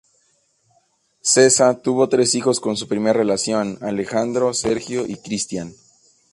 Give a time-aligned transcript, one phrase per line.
[1.21, 5.73] Sessa tuvo tres hijos con su primer relación: Alejandro, Sergio y Cristián.